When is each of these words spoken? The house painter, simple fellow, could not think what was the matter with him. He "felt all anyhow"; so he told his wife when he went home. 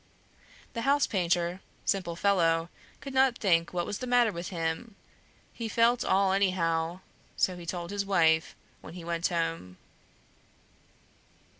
The 0.73 0.81
house 0.81 1.05
painter, 1.05 1.61
simple 1.85 2.15
fellow, 2.15 2.69
could 3.01 3.13
not 3.13 3.37
think 3.37 3.71
what 3.71 3.85
was 3.85 3.99
the 3.99 4.07
matter 4.07 4.31
with 4.31 4.47
him. 4.47 4.95
He 5.53 5.69
"felt 5.69 6.03
all 6.03 6.31
anyhow"; 6.31 7.01
so 7.37 7.55
he 7.55 7.67
told 7.67 7.91
his 7.91 8.03
wife 8.03 8.55
when 8.81 8.95
he 8.95 9.03
went 9.05 9.27
home. 9.27 9.77